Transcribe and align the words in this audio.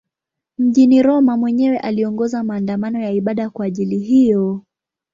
Mjini 0.57 1.01
Roma 1.03 1.37
mwenyewe 1.37 1.77
aliongoza 1.79 2.43
maandamano 2.43 2.99
ya 2.99 3.11
ibada 3.11 3.49
kwa 3.49 3.65
ajili 3.65 3.99
hiyo. 3.99 4.61